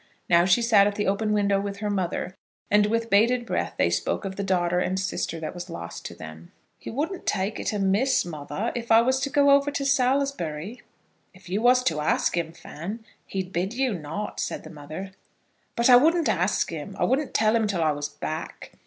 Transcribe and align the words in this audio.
Now 0.27 0.45
she 0.45 0.63
sat 0.63 0.87
at 0.87 0.95
the 0.95 1.05
open 1.05 1.31
window 1.31 1.61
with 1.61 1.77
her 1.77 1.91
mother, 1.91 2.35
and 2.71 2.87
with 2.87 3.11
bated 3.11 3.45
breath 3.45 3.75
they 3.77 3.91
spoke 3.91 4.25
of 4.25 4.35
the 4.35 4.41
daughter 4.41 4.79
and 4.79 4.99
sister 4.99 5.39
that 5.39 5.53
was 5.53 5.69
lost 5.69 6.05
to 6.05 6.15
them. 6.15 6.51
"He 6.79 6.89
wouldn't 6.89 7.27
take 7.27 7.59
it 7.59 7.71
amiss, 7.71 8.25
mother, 8.25 8.71
if 8.73 8.91
I 8.91 9.01
was 9.03 9.19
to 9.19 9.29
go 9.29 9.51
over 9.51 9.69
to 9.69 9.85
Salisbury?" 9.85 10.81
"If 11.35 11.49
you 11.49 11.61
was 11.61 11.83
to 11.83 12.01
ask 12.01 12.35
him, 12.35 12.51
Fan, 12.51 13.05
he'd 13.27 13.53
bid 13.53 13.75
you 13.75 13.93
not," 13.93 14.39
said 14.39 14.63
the 14.63 14.71
mother. 14.71 15.11
"But 15.75 15.87
I 15.87 15.97
wouldn't 15.97 16.27
ask 16.27 16.71
him. 16.71 16.95
I 16.97 17.03
wouldn't 17.03 17.35
tell 17.35 17.55
him 17.55 17.67
till 17.67 17.83
I 17.83 17.91
was 17.91 18.09
back. 18.09 18.71